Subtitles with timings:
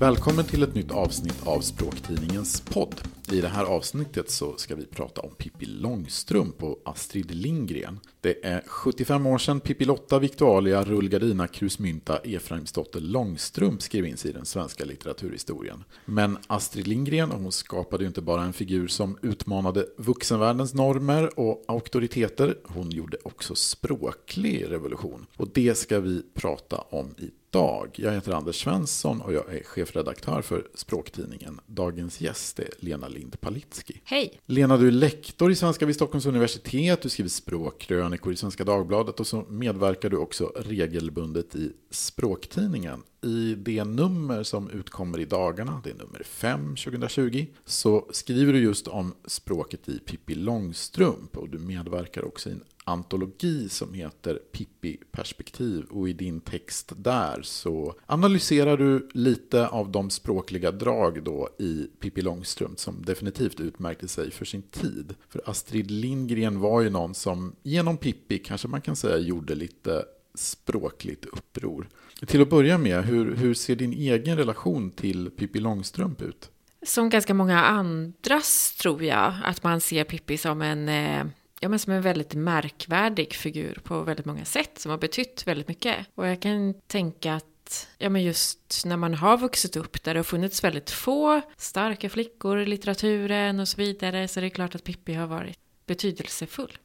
[0.00, 3.00] Välkommen till ett nytt avsnitt av Språktidningens podd.
[3.32, 8.00] I det här avsnittet så ska vi prata om Pippi Långstrump och Astrid Lindgren.
[8.20, 14.30] Det är 75 år sedan Pippi Lotta, Victualia, Rullgardina, Krusmynta, Efraimsdotter Långstrump skrev in sig
[14.30, 15.84] i den svenska litteraturhistorien.
[16.04, 21.64] Men Astrid Lindgren, hon skapade ju inte bara en figur som utmanade vuxenvärldens normer och
[21.68, 25.26] auktoriteter, hon gjorde också språklig revolution.
[25.36, 27.90] Och det ska vi prata om i dag.
[27.94, 31.60] Jag heter Anders Svensson och jag är chefredaktör för språktidningen.
[31.66, 34.00] Dagens gäst är Lena Lind Palitski.
[34.04, 34.40] Hej!
[34.46, 39.20] Lena, du är lektor i svenska vid Stockholms universitet, du skriver språkkrönikor i Svenska Dagbladet
[39.20, 43.02] och så medverkar du också regelbundet i Språktidningen.
[43.22, 48.58] I det nummer som utkommer i dagarna, det är nummer 5 2020, så skriver du
[48.58, 54.34] just om språket i Pippi Långstrump och du medverkar också i en antologi som heter
[54.34, 61.24] Pippi perspektiv och i din text där så analyserar du lite av de språkliga drag
[61.24, 65.14] då i Pippi Långstrump som definitivt utmärkte sig för sin tid.
[65.28, 70.04] För Astrid Lindgren var ju någon som genom Pippi kanske man kan säga gjorde lite
[70.38, 71.88] språkligt uppror.
[72.26, 76.50] Till att börja med, hur, hur ser din egen relation till Pippi Långstrump ut?
[76.82, 81.26] Som ganska många andras tror jag, att man ser Pippi som en, eh,
[81.60, 85.68] ja, men som en väldigt märkvärdig figur på väldigt många sätt, som har betytt väldigt
[85.68, 86.06] mycket.
[86.14, 90.18] Och jag kan tänka att ja, men just när man har vuxit upp där det
[90.18, 94.74] har funnits väldigt få starka flickor i litteraturen och så vidare, så är det klart
[94.74, 96.78] att Pippi har varit betydelsefull.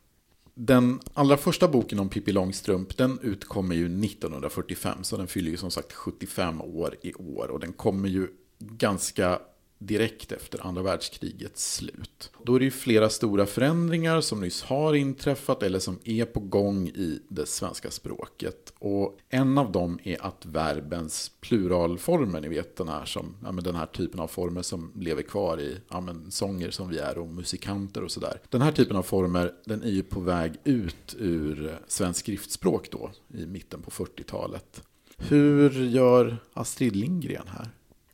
[0.56, 5.58] Den allra första boken om Pippi Långstrump den utkommer ju 1945 så den fyller ju
[5.58, 8.28] som sagt 75 år i år och den kommer ju
[8.60, 9.40] ganska
[9.78, 12.32] direkt efter andra världskrigets slut.
[12.44, 16.40] Då är det ju flera stora förändringar som nyss har inträffat eller som är på
[16.40, 18.74] gång i det svenska språket.
[18.80, 23.76] Och en av dem är att verbens pluralformer, ni vet den här, som, ja, den
[23.76, 27.28] här typen av former som lever kvar i ja, men, sånger som vi är och
[27.28, 28.40] musikanter och sådär.
[28.50, 33.12] Den här typen av former den är ju på väg ut ur svensk skriftspråk då
[33.34, 34.84] i mitten på 40-talet.
[35.18, 37.70] Hur gör Astrid Lindgren här?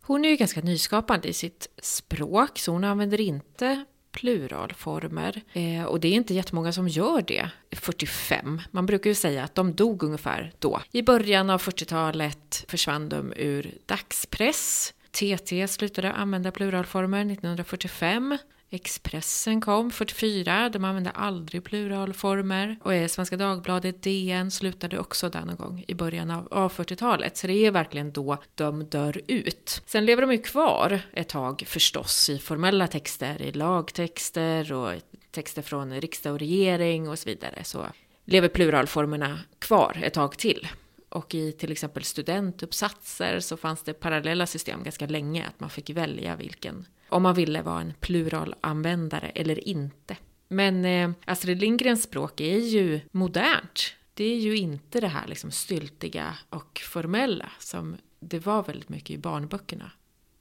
[0.09, 5.42] Hon är ju ganska nyskapande i sitt språk, så hon använder inte pluralformer.
[5.53, 8.62] Eh, och det är inte jättemånga som gör det 45.
[8.72, 10.81] Man brukar ju säga att de dog ungefär då.
[10.92, 14.94] I början av 40-talet försvann de ur dagspress.
[15.12, 18.38] TT slutade använda pluralformer 1945.
[18.72, 22.78] Expressen kom 44, de använde aldrig pluralformer.
[22.84, 27.38] Och Svenska Dagbladet, DN slutade också där någon gång i början av, av 40-talet.
[27.38, 29.81] Så det är verkligen då de dör ut.
[29.85, 34.94] Sen lever de ju kvar ett tag förstås i formella texter, i lagtexter och
[35.31, 37.63] texter från riksdag och regering och så vidare.
[37.63, 37.85] Så
[38.25, 40.68] lever pluralformerna kvar ett tag till.
[41.09, 45.90] Och i till exempel studentuppsatser så fanns det parallella system ganska länge, att man fick
[45.90, 50.18] välja vilken om man ville vara en pluralanvändare eller inte.
[50.47, 53.94] Men eh, Astrid Lindgrens språk är ju modernt.
[54.14, 59.09] Det är ju inte det här liksom styltiga och formella som det var väldigt mycket
[59.09, 59.92] i barnböckerna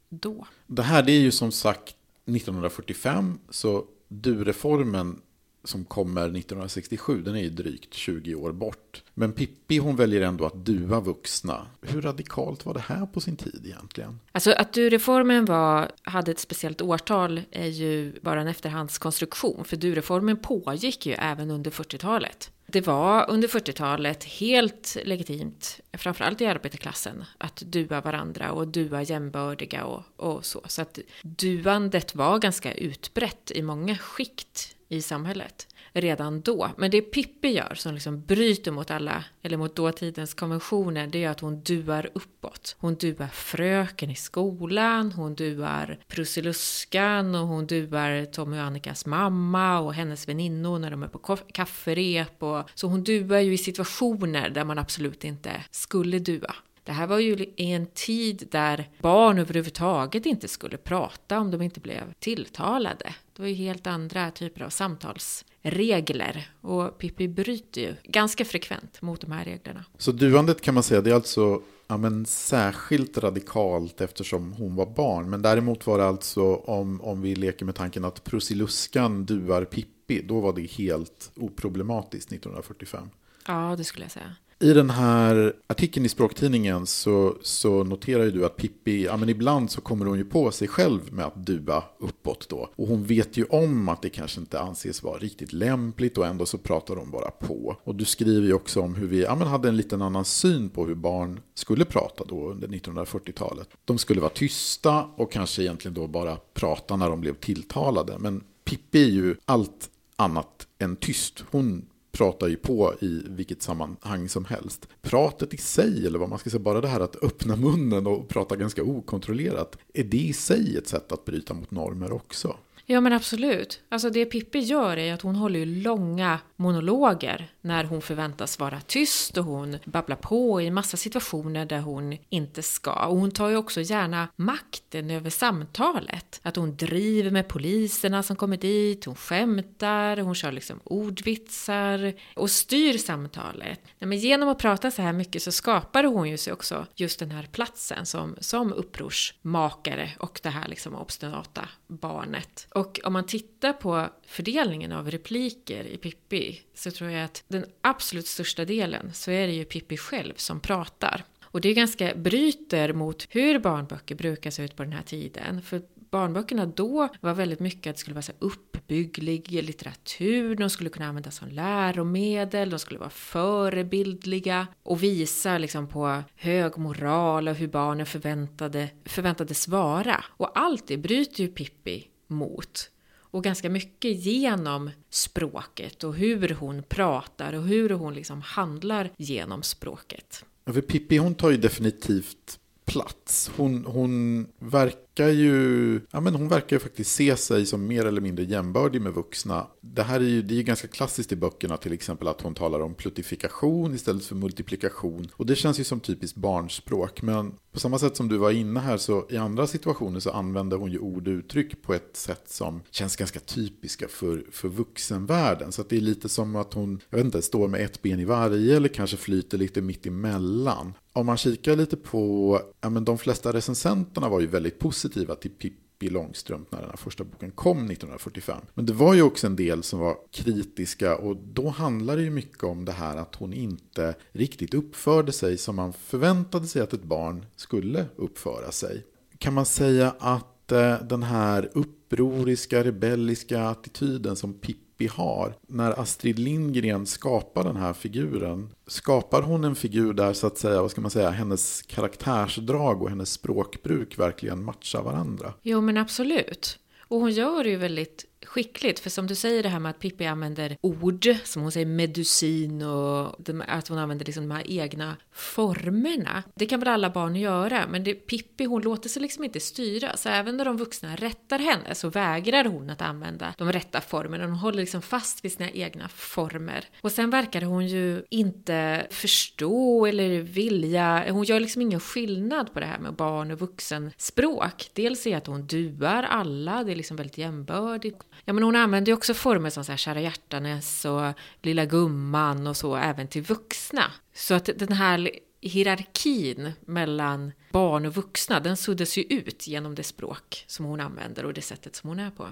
[0.09, 0.47] då.
[0.67, 1.95] Det här det är ju som sagt
[2.27, 5.21] 1945, så du-reformen
[5.65, 9.03] som kommer 1967, den är ju drygt 20 år bort.
[9.15, 11.67] Men Pippi hon väljer ändå att dua vuxna.
[11.83, 14.21] Hur radikalt var det här på sin tid egentligen?
[14.33, 19.65] Alltså att du-reformen var, hade ett speciellt årtal är ju bara en efterhandskonstruktion.
[19.65, 22.51] För du-reformen pågick ju även under 40-talet.
[22.67, 29.85] Det var under 40-talet helt legitimt, framförallt i arbetarklassen, att dua varandra och dua jämbördiga
[29.85, 30.61] och, och så.
[30.67, 36.71] Så att duandet var ganska utbrett i många skikt i samhället redan då.
[36.77, 41.29] Men det Pippi gör som liksom bryter mot alla, eller mot dåtidens konventioner, det är
[41.29, 42.77] att hon duar uppåt.
[42.79, 49.81] Hon duar fröken i skolan, hon duar Prussiluskan och hon duar Tommy och Annikas mamma
[49.81, 52.43] och hennes väninnor när de är på kafferep.
[52.43, 56.55] Och, så hon duar ju i situationer där man absolut inte skulle dua.
[56.89, 61.63] Det här var ju i en tid där barn överhuvudtaget inte skulle prata om de
[61.63, 63.15] inte blev tilltalade.
[63.37, 69.21] Det var ju helt andra typer av samtalsregler och Pippi bryter ju ganska frekvent mot
[69.21, 69.85] de här reglerna.
[69.99, 74.87] Så duandet kan man säga, det är alltså ja, men särskilt radikalt eftersom hon var
[74.87, 75.31] barn.
[75.31, 80.23] Men däremot var det alltså, om, om vi leker med tanken att Prussiluskan duar Pippi,
[80.23, 83.11] då var det helt oproblematiskt 1945.
[83.47, 84.37] Ja, det skulle jag säga.
[84.61, 89.29] I den här artikeln i språktidningen så, så noterar ju du att Pippi, ja men
[89.29, 92.69] ibland så kommer hon ju på sig själv med att dua uppåt då.
[92.77, 96.47] Och hon vet ju om att det kanske inte anses vara riktigt lämpligt och ändå
[96.47, 97.77] så pratar hon bara på.
[97.85, 100.69] Och du skriver ju också om hur vi ja, men hade en liten annan syn
[100.69, 103.69] på hur barn skulle prata då under 1940-talet.
[103.85, 108.19] De skulle vara tysta och kanske egentligen då bara prata när de blev tilltalade.
[108.19, 111.45] Men Pippi är ju allt annat än tyst.
[111.51, 114.89] Hon pratar ju på i vilket sammanhang som helst.
[115.03, 118.29] Pratet i sig, eller vad man ska säga, bara det här att öppna munnen och
[118.29, 122.57] prata ganska okontrollerat, är det i sig ett sätt att bryta mot normer också?
[122.87, 123.81] Ja men absolut.
[123.89, 128.81] Alltså det Pippi gör är att hon håller ju långa monologer när hon förväntas vara
[128.81, 133.07] tyst och hon babblar på i massa situationer där hon inte ska.
[133.07, 136.41] Och hon tar ju också gärna makten över samtalet.
[136.43, 142.51] Att hon driver med poliserna som kommer dit, hon skämtar, hon kör liksom ordvitsar och
[142.51, 143.81] styr samtalet.
[143.99, 147.31] Men genom att prata så här mycket så skapar hon ju sig också just den
[147.31, 152.67] här platsen som, som upprorsmakare och det här liksom obstinata barnet.
[152.71, 157.65] Och om man tittar på fördelningen av repliker i Pippi så tror jag att den
[157.81, 161.25] absolut största delen så är det ju Pippi själv som pratar.
[161.51, 165.63] Och det är ganska bryter mot hur barnböcker brukar se ut på den här tiden.
[165.63, 170.91] För barnböckerna då var väldigt mycket att det skulle vara så uppbygglig litteratur, de skulle
[170.91, 177.55] kunna användas som läromedel, de skulle vara förebildliga och visa liksom på hög moral och
[177.55, 180.25] hur barnen förväntade, förväntades vara.
[180.27, 182.91] Och allt det bryter ju Pippi mot.
[183.31, 189.63] Och ganska mycket genom språket och hur hon pratar och hur hon liksom handlar genom
[189.63, 190.45] språket.
[190.65, 193.51] Ja, för Pippi hon tar ju definitivt plats.
[193.57, 198.21] Hon, hon verkar ju, ja men hon verkar ju faktiskt se sig som mer eller
[198.21, 199.67] mindre jämbördig med vuxna.
[199.81, 202.55] Det här är ju, det är ju ganska klassiskt i böckerna till exempel att hon
[202.55, 205.29] talar om plutifikation istället för multiplikation.
[205.33, 207.23] Och det känns ju som typiskt barnspråk.
[207.23, 210.77] Men på samma sätt som du var inne här så i andra situationer så använder
[210.77, 215.73] hon ju ord och uttryck på ett sätt som känns ganska typiska för, för vuxenvärlden.
[215.73, 218.21] Så att det är lite som att hon, jag vet inte, står med ett ben
[218.21, 223.05] i varje eller kanske flyter lite mitt emellan om man kikar lite på, ja men
[223.05, 227.51] de flesta recensenterna var ju väldigt positiva till Pippi Långstrump när den här första boken
[227.51, 228.61] kom 1945.
[228.75, 232.31] Men det var ju också en del som var kritiska och då handlar det ju
[232.31, 236.93] mycket om det här att hon inte riktigt uppförde sig som man förväntade sig att
[236.93, 239.05] ett barn skulle uppföra sig.
[239.39, 245.55] Kan man säga att eh, den här upproriska, rebelliska attityden som Pippi Pippi har.
[245.67, 250.83] När Astrid Lindgren skapar den här figuren, skapar hon en figur där så att säga,
[250.83, 255.55] vad ska man säga, hennes karaktärsdrag och hennes språkbruk verkligen matchar varandra?
[255.63, 256.79] Jo men absolut.
[257.01, 259.01] Och hon gör det ju väldigt skickligt.
[259.01, 262.83] För som du säger det här med att Pippi använder ord, som hon säger medusin
[262.83, 266.43] och att hon använder liksom de här egna formerna.
[266.55, 270.17] Det kan väl alla barn göra, men det, Pippi hon låter sig liksom inte styra.
[270.17, 274.45] Så även när de vuxna rättar henne så vägrar hon att använda de rätta formerna.
[274.45, 276.85] Hon håller liksom fast vid sina egna former.
[277.01, 282.81] Och sen verkar hon ju inte förstå eller vilja, hon gör liksom ingen skillnad på
[282.81, 284.91] det här med barn och vuxenspråk.
[284.93, 288.19] Dels är att hon duar alla, det är liksom väldigt jämbördigt.
[288.45, 291.33] Ja, men hon använder ju också former som så här Kära hjärtanes och
[291.63, 294.05] Lilla gumman och så även till vuxna.
[294.35, 295.31] Så att den här
[295.61, 301.45] hierarkin mellan barn och vuxna, den suddas ju ut genom det språk som hon använder
[301.45, 302.47] och det sättet som hon är på.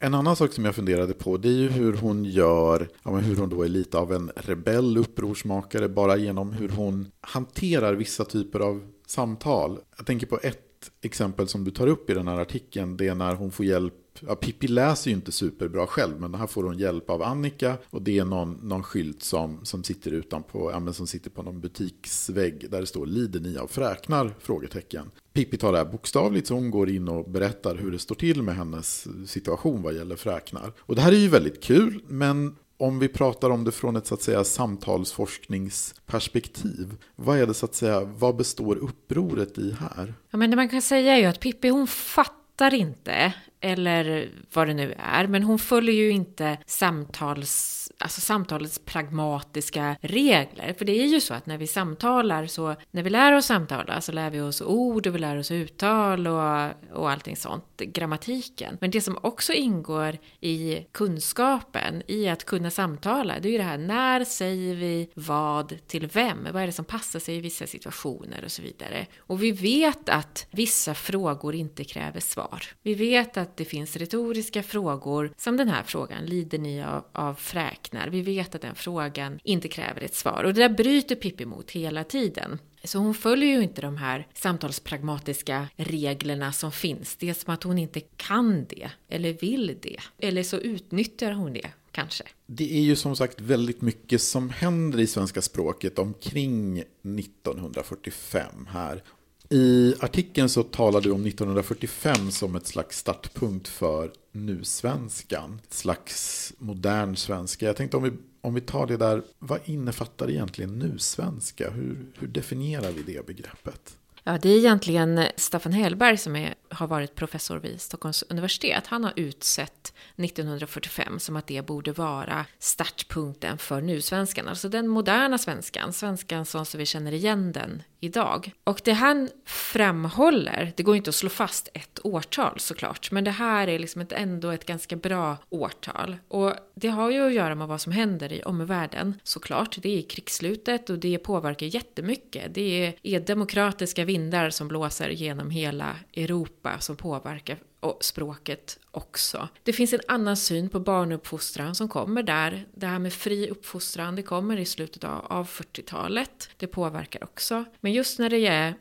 [0.00, 3.36] En annan sak som jag funderade på det är ju hur hon gör, ja, hur
[3.36, 8.60] hon då är lite av en rebell, upprorsmakare, bara genom hur hon hanterar vissa typer
[8.60, 9.78] av samtal.
[9.96, 13.14] Jag tänker på ett exempel som du tar upp i den här artikeln, det är
[13.14, 13.94] när hon får hjälp
[14.26, 17.76] Ja, Pippi läser ju inte superbra själv, men här får hon hjälp av Annika.
[17.90, 21.42] Och det är någon, någon skylt som, som sitter utanpå, ja, men som sitter på
[21.42, 25.10] någon butiksvägg där det står “Lider ni av fräknar?” frågetecken.
[25.32, 28.42] Pippi tar det här bokstavligt så hon går in och berättar hur det står till
[28.42, 30.72] med hennes situation vad gäller fräknar.
[30.78, 34.06] Och det här är ju väldigt kul, men om vi pratar om det från ett
[34.06, 40.14] så att säga samtalsforskningsperspektiv, vad är det så att säga, vad består upproret i här?
[40.30, 44.66] Ja, men det man kan säga är ju att Pippi hon fattar inte eller vad
[44.66, 45.26] det nu är.
[45.26, 50.74] Men hon följer ju inte samtals, alltså samtalets pragmatiska regler.
[50.78, 54.00] För det är ju så att när vi samtalar, så när vi lär oss samtala
[54.00, 58.78] så lär vi oss ord och vi lär oss uttal och, och allting sånt, grammatiken.
[58.80, 63.64] Men det som också ingår i kunskapen, i att kunna samtala, det är ju det
[63.64, 66.48] här när säger vi vad till vem?
[66.52, 69.06] Vad är det som passar sig i vissa situationer och så vidare.
[69.18, 72.62] Och vi vet att vissa frågor inte kräver svar.
[72.82, 77.04] Vi vet att att det finns retoriska frågor som den här frågan, lider ni av,
[77.12, 78.08] av fräknar?
[78.08, 81.70] Vi vet att den frågan inte kräver ett svar och det där bryter Pippi mot
[81.70, 82.58] hela tiden.
[82.84, 87.16] Så hon följer ju inte de här samtalspragmatiska reglerna som finns.
[87.16, 90.00] Det är som att hon inte kan det, eller vill det.
[90.18, 92.24] Eller så utnyttjar hon det, kanske.
[92.46, 99.02] Det är ju som sagt väldigt mycket som händer i svenska språket omkring 1945 här.
[99.50, 105.60] I artikeln så talar du om 1945 som ett slags startpunkt för nusvenskan.
[105.64, 107.66] Ett slags modern svenska.
[107.66, 111.70] Jag tänkte om vi, om vi tar det där, vad innefattar egentligen nusvenska?
[111.70, 113.96] Hur, hur definierar vi det begreppet?
[114.28, 118.86] Ja, det är egentligen Staffan Hellberg som är, har varit professor vid Stockholms universitet.
[118.86, 125.38] Han har utsett 1945 som att det borde vara startpunkten för nusvenskan, alltså den moderna
[125.38, 128.52] svenskan, svenskan som vi känner igen den idag.
[128.64, 133.30] Och det han framhåller, det går inte att slå fast ett årtal såklart, men det
[133.30, 136.16] här är liksom ett, ändå ett ganska bra årtal.
[136.28, 139.78] Och det har ju att göra med vad som händer i omvärlden såklart.
[139.82, 142.54] Det är krigsslutet och det påverkar jättemycket.
[142.54, 149.48] Det är, är demokratiska vindar som blåser genom hela Europa som påverkar och språket också.
[149.62, 152.66] Det finns en annan syn på barnuppfostran som kommer där.
[152.74, 156.50] Det här med fri uppfostran, det kommer i slutet av 40-talet.
[156.56, 157.64] Det påverkar också.
[157.80, 158.38] Men just när det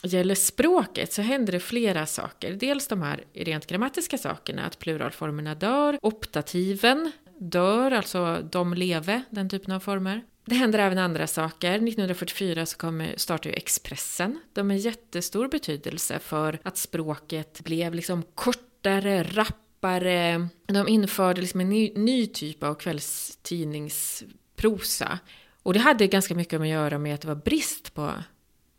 [0.08, 2.54] gäller språket så händer det flera saker.
[2.54, 9.50] Dels de här rent grammatiska sakerna, att pluralformerna dör, optativen dör, alltså de leve, den
[9.50, 10.22] typen av former.
[10.50, 11.72] Det händer även andra saker.
[11.72, 14.40] 1944 så kommer, startar ju Expressen.
[14.54, 20.48] De har jättestor betydelse för att språket blev liksom kortare, rappare.
[20.66, 25.20] De införde liksom en ny, ny typ av kvällstidningsprosa.
[25.64, 28.14] Och det hade ganska mycket att göra med att det var brist på,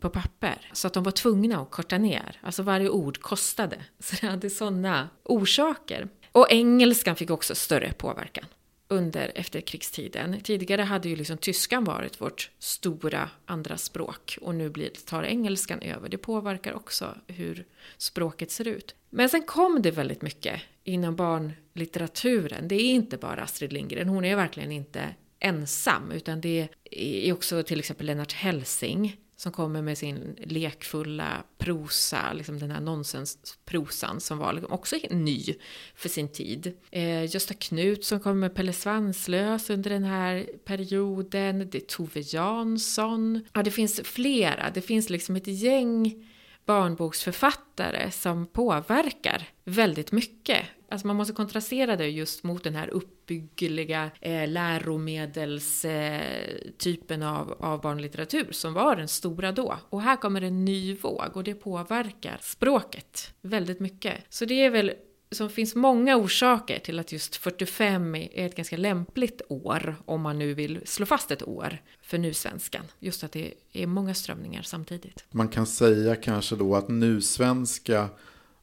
[0.00, 0.70] på papper.
[0.72, 2.40] Så att de var tvungna att korta ner.
[2.42, 3.76] Alltså varje ord kostade.
[3.98, 6.08] Så det hade sådana orsaker.
[6.32, 8.44] Och engelskan fick också större påverkan
[8.88, 10.40] under efterkrigstiden.
[10.42, 15.80] Tidigare hade ju liksom tyskan varit vårt stora andra språk och nu blir, tar engelskan
[15.80, 16.08] över.
[16.08, 17.64] Det påverkar också hur
[17.96, 18.94] språket ser ut.
[19.10, 22.68] Men sen kom det väldigt mycket inom barnlitteraturen.
[22.68, 27.62] Det är inte bara Astrid Lindgren, hon är verkligen inte ensam utan det är också
[27.62, 34.38] till exempel Lennart Hellsing som kommer med sin lekfulla prosa, liksom den här nonsensprosan som
[34.38, 35.54] var liksom också ny
[35.94, 36.72] för sin tid.
[36.90, 42.20] Eh, Gösta Knut som kommer med Pelle Svanslös under den här perioden, det är Tove
[42.20, 43.44] Jansson.
[43.52, 46.28] Ja, det finns flera, det finns liksom ett gäng
[46.66, 50.66] barnboksförfattare som påverkar väldigt mycket.
[50.90, 57.80] Alltså man måste kontrastera det just mot den här uppbyggliga eh, läromedelstypen eh, av, av
[57.80, 59.78] barnlitteratur som var den stora då.
[59.90, 64.14] Och här kommer en ny våg och det påverkar språket väldigt mycket.
[64.28, 64.92] Så det är väl
[65.30, 70.38] som finns många orsaker till att just 45 är ett ganska lämpligt år, om man
[70.38, 72.84] nu vill slå fast ett år, för nusvenskan.
[72.98, 75.24] Just att det är många strömningar samtidigt.
[75.30, 78.08] Man kan säga kanske då att nusvenska,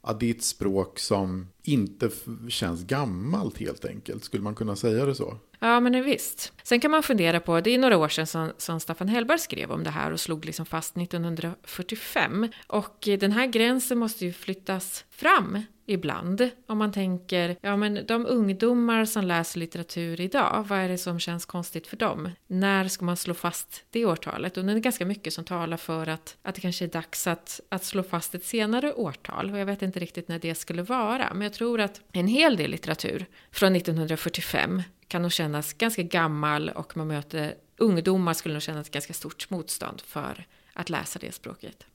[0.05, 2.09] att det är ett språk som inte
[2.49, 4.23] känns gammalt helt enkelt.
[4.23, 5.37] Skulle man kunna säga det så?
[5.65, 6.53] Ja, men visst.
[6.63, 9.71] Sen kan man fundera på, det är några år sedan som, som Staffan Hellberg skrev
[9.71, 12.47] om det här och slog liksom fast 1945.
[12.67, 16.49] Och eh, den här gränsen måste ju flyttas fram ibland.
[16.67, 21.19] Om man tänker, ja men de ungdomar som läser litteratur idag, vad är det som
[21.19, 22.29] känns konstigt för dem?
[22.47, 24.57] När ska man slå fast det årtalet?
[24.57, 27.59] Och det är ganska mycket som talar för att, att det kanske är dags att,
[27.69, 29.51] att slå fast ett senare årtal.
[29.51, 32.57] Och jag vet inte riktigt när det skulle vara, men jag tror att en hel
[32.57, 38.61] del litteratur från 1945 kan nog kännas ganska gammal och man möter ungdomar skulle nog
[38.61, 41.85] känna ett ganska stort motstånd för att läsa det språket.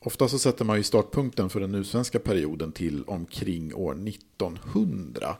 [0.00, 5.36] Ofta så sätter man ju startpunkten för den nusvenska perioden till omkring år 1900.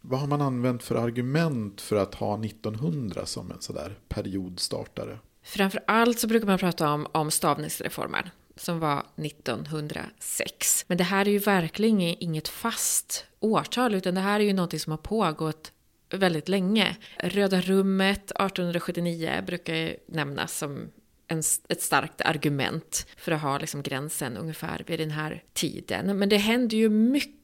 [0.00, 5.18] Vad har man använt för argument för att ha 1900 som en sådär periodstartare?
[5.42, 10.84] Framför allt så brukar man prata om, om stavningsreformen som var 1906.
[10.88, 14.80] Men det här är ju verkligen inget fast årtal utan det här är ju någonting
[14.80, 15.72] som har pågått
[16.16, 16.96] väldigt länge.
[17.18, 20.90] Röda rummet 1879 brukar nämnas som
[21.28, 26.18] en, ett starkt argument för att ha liksom gränsen ungefär vid den här tiden.
[26.18, 27.43] Men det händer ju mycket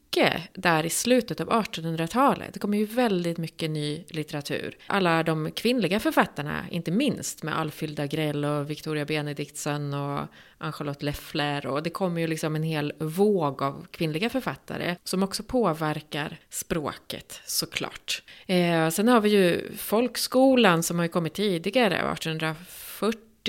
[0.52, 2.55] där i slutet av 1800-talet.
[2.55, 4.76] Det kommer ju väldigt mycket ny litteratur.
[4.87, 10.26] Alla de kvinnliga författarna, inte minst med Alfhild Agrell och Victoria Benediktsson och
[10.59, 15.43] Ann-Charlotte Leffler och det kommer ju liksom en hel våg av kvinnliga författare som också
[15.43, 18.23] påverkar språket såklart.
[18.47, 22.89] Eh, sen har vi ju folkskolan som har kommit tidigare, 1840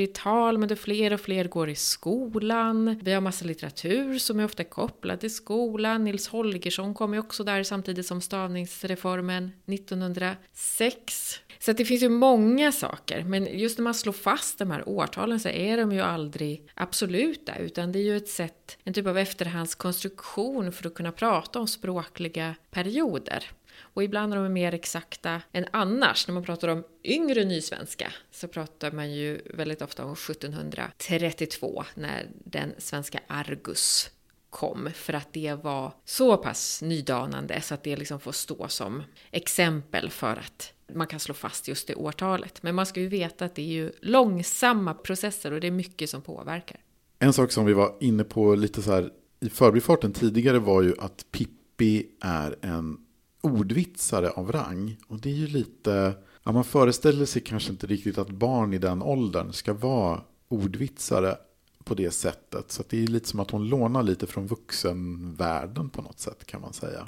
[0.01, 2.99] 40-tal, men det fler och fler går i skolan.
[3.01, 6.03] Vi har massa litteratur som är ofta kopplad till skolan.
[6.03, 11.39] Nils Holgersson kom ju också där samtidigt som stavningsreformen 1906.
[11.59, 15.39] Så det finns ju många saker, men just när man slår fast de här årtalen
[15.39, 19.17] så är de ju aldrig absoluta, utan det är ju ett sätt, en typ av
[19.17, 23.51] efterhandskonstruktion för att kunna prata om språkliga perioder.
[23.93, 26.27] Och ibland är de mer exakta än annars.
[26.27, 32.27] När man pratar om yngre nysvenska så pratar man ju väldigt ofta om 1732 när
[32.45, 34.09] den svenska Argus
[34.49, 39.03] kom för att det var så pass nydanande så att det liksom får stå som
[39.31, 42.63] exempel för att man kan slå fast just det årtalet.
[42.63, 46.09] Men man ska ju veta att det är ju långsamma processer och det är mycket
[46.09, 46.77] som påverkar.
[47.19, 50.93] En sak som vi var inne på lite så här i förbifarten tidigare var ju
[50.99, 52.97] att Pippi är en
[53.41, 54.97] ordvitsare av rang.
[55.07, 58.77] Och det är ju lite, ja, man föreställer sig kanske inte riktigt att barn i
[58.77, 61.37] den åldern ska vara ordvitsare
[61.83, 62.71] på det sättet.
[62.71, 66.61] Så det är lite som att hon lånar lite från vuxenvärlden på något sätt kan
[66.61, 67.07] man säga.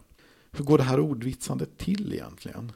[0.51, 2.71] Hur går det här ordvitsandet till egentligen?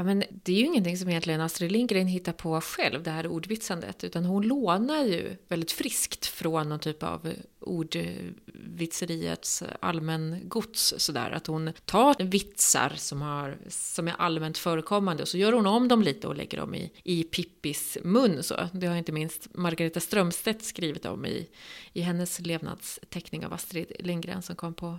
[0.00, 3.26] Ja, men det är ju ingenting som egentligen Astrid Lindgren hittar på själv, det här
[3.26, 11.46] ordvitsandet, utan hon lånar ju väldigt friskt från någon typ av ordvitseriets allmängods, sådär att
[11.46, 16.02] hon tar vitsar som, har, som är allmänt förekommande och så gör hon om dem
[16.02, 18.42] lite och lägger dem i, i Pippis mun.
[18.42, 18.54] Så.
[18.72, 21.48] Det har inte minst Margareta Strömstedt skrivit om i,
[21.92, 24.98] i hennes levnadsteckning av Astrid Lindgren som kom på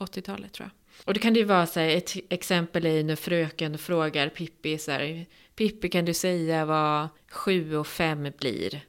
[0.00, 1.04] 80-talet tror jag.
[1.06, 4.90] Och det kan ju vara så här, ett exempel i när fröken frågar Pippi så
[4.90, 8.80] här, Pippi kan du säga vad sju och fem blir?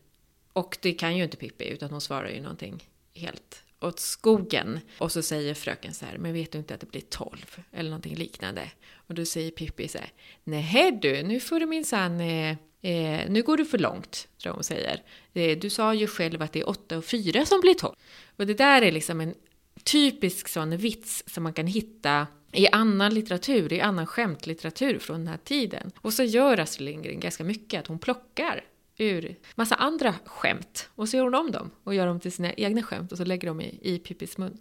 [0.54, 4.80] Och det kan ju inte Pippi utan hon svarar ju någonting helt åt skogen.
[4.98, 7.58] Och så säger fröken så här, men vet du inte att det blir tolv?
[7.72, 8.72] Eller någonting liknande.
[8.94, 10.12] Och då säger Pippi så här,
[10.44, 14.54] nej du, nu får du minsann eh, Eh, nu går du för långt, tror jag
[14.54, 15.02] hon säger.
[15.34, 17.96] Eh, du sa ju själv att det är åtta och fyra som blir tolv.
[18.36, 19.36] Och det där är liksom en
[19.84, 25.28] typisk sån vits som man kan hitta i annan litteratur, i annan skämtlitteratur från den
[25.28, 25.92] här tiden.
[25.98, 28.64] Och så gör Astrid Lindgren ganska mycket, att hon plockar
[28.98, 32.54] ur massa andra skämt och så gör hon om dem och gör dem till sina
[32.54, 34.58] egna skämt och så lägger de i, i Pippis mun.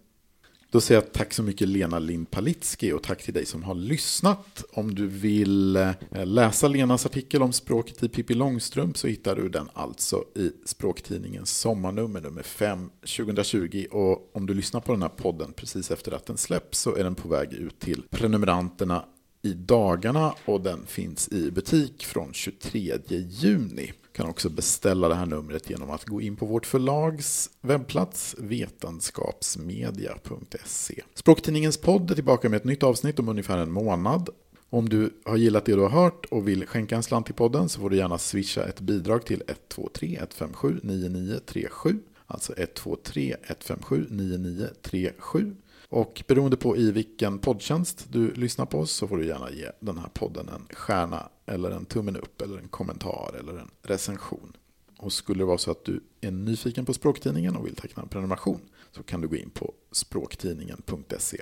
[0.71, 3.75] Då säger jag tack så mycket Lena Lind Palitski och tack till dig som har
[3.75, 4.63] lyssnat.
[4.73, 5.93] Om du vill eh,
[6.25, 11.57] läsa Lenas artikel om språket i Pippi Långstrump så hittar du den alltså i språktidningens
[11.57, 13.85] sommarnummer nummer 5 2020.
[13.91, 17.03] Och om du lyssnar på den här podden precis efter att den släpps så är
[17.03, 19.05] den på väg ut till prenumeranterna
[19.41, 25.15] i dagarna och den finns i butik från 23 juni Du kan också beställa det
[25.15, 31.01] här numret genom att gå in på vårt förlags webbplats vetenskapsmedia.se.
[31.13, 34.29] Språktidningens podd är tillbaka med ett nytt avsnitt om ungefär en månad.
[34.69, 37.69] Om du har gillat det du har hört och vill skänka en slant till podden
[37.69, 41.99] så får du gärna swisha ett bidrag till 123 157 9937.
[42.27, 45.55] Alltså 123 157 9937.
[45.91, 49.69] Och beroende på i vilken poddtjänst du lyssnar på oss så får du gärna ge
[49.79, 54.57] den här podden en stjärna eller en tummen upp eller en kommentar eller en recension.
[54.97, 58.09] Och skulle det vara så att du är nyfiken på Språktidningen och vill teckna en
[58.09, 58.59] prenumeration
[58.91, 61.41] så kan du gå in på språktidningen.se.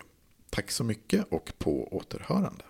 [0.50, 2.64] Tack så mycket och på återhörande.